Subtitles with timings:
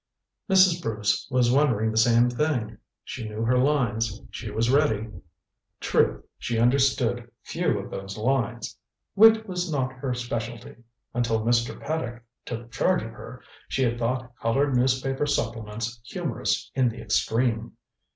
[0.49, 0.81] Mrs.
[0.81, 2.79] Bruce was wondering the same thing.
[3.03, 5.11] She knew her lines; she was ready.
[5.79, 8.79] True, she understood few of those lines.
[9.15, 10.77] Wit was not her specialty.
[11.13, 11.79] Until Mr.
[11.79, 17.73] Paddock took charge of her, she had thought colored newspaper supplements humorous in the extreme.